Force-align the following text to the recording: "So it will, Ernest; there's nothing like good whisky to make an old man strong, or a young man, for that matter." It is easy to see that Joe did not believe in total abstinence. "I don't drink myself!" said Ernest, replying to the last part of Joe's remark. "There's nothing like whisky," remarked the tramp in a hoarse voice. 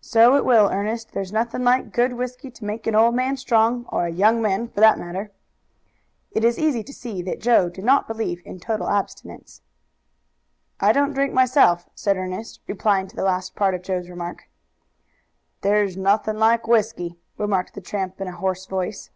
"So 0.00 0.36
it 0.36 0.46
will, 0.46 0.70
Ernest; 0.70 1.12
there's 1.12 1.32
nothing 1.34 1.64
like 1.64 1.92
good 1.92 2.14
whisky 2.14 2.50
to 2.50 2.64
make 2.64 2.86
an 2.86 2.94
old 2.94 3.14
man 3.14 3.36
strong, 3.36 3.84
or 3.90 4.06
a 4.06 4.10
young 4.10 4.40
man, 4.40 4.68
for 4.68 4.80
that 4.80 4.98
matter." 4.98 5.32
It 6.30 6.44
is 6.46 6.58
easy 6.58 6.82
to 6.82 6.94
see 6.94 7.20
that 7.20 7.42
Joe 7.42 7.68
did 7.68 7.84
not 7.84 8.08
believe 8.08 8.40
in 8.46 8.58
total 8.58 8.88
abstinence. 8.88 9.60
"I 10.80 10.92
don't 10.92 11.12
drink 11.12 11.34
myself!" 11.34 11.90
said 11.94 12.16
Ernest, 12.16 12.62
replying 12.68 13.06
to 13.08 13.16
the 13.16 13.22
last 13.24 13.54
part 13.54 13.74
of 13.74 13.82
Joe's 13.82 14.08
remark. 14.08 14.48
"There's 15.60 15.94
nothing 15.94 16.38
like 16.38 16.66
whisky," 16.66 17.18
remarked 17.36 17.74
the 17.74 17.82
tramp 17.82 18.18
in 18.18 18.28
a 18.28 18.32
hoarse 18.32 18.64
voice. 18.64 19.10